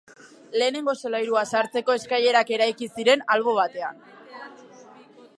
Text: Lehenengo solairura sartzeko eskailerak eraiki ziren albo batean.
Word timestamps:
Lehenengo 0.59 0.93
solairura 1.01 1.43
sartzeko 1.57 1.97
eskailerak 1.99 2.49
eraiki 2.57 2.87
ziren 3.01 3.21
albo 3.35 3.53
batean. 3.59 4.01